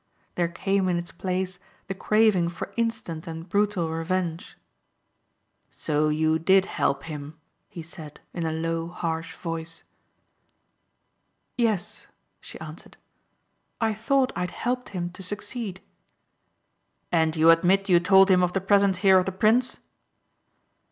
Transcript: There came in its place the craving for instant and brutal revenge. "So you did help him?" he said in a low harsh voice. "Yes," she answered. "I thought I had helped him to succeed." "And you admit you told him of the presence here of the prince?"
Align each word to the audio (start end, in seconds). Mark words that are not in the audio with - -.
There 0.33 0.47
came 0.47 0.89
in 0.89 0.97
its 0.97 1.11
place 1.11 1.59
the 1.85 1.93
craving 1.93 2.49
for 2.49 2.73
instant 2.75 3.27
and 3.27 3.47
brutal 3.47 3.87
revenge. 3.91 4.57
"So 5.69 6.09
you 6.09 6.39
did 6.39 6.65
help 6.65 7.03
him?" 7.03 7.37
he 7.69 7.83
said 7.83 8.19
in 8.33 8.43
a 8.43 8.51
low 8.51 8.87
harsh 8.87 9.35
voice. 9.35 9.83
"Yes," 11.55 12.07
she 12.39 12.59
answered. 12.59 12.97
"I 13.79 13.93
thought 13.93 14.33
I 14.35 14.39
had 14.39 14.49
helped 14.49 14.89
him 14.89 15.11
to 15.11 15.21
succeed." 15.21 15.81
"And 17.11 17.35
you 17.35 17.51
admit 17.51 17.87
you 17.87 17.99
told 17.99 18.31
him 18.31 18.41
of 18.41 18.53
the 18.53 18.59
presence 18.59 18.97
here 19.05 19.19
of 19.19 19.27
the 19.27 19.31
prince?" 19.31 19.77